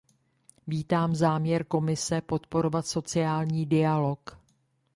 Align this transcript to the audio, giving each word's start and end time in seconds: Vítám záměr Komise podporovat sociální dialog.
Vítám 0.67 1.15
záměr 1.15 1.63
Komise 1.65 2.21
podporovat 2.21 2.87
sociální 2.87 3.65
dialog. 3.65 4.39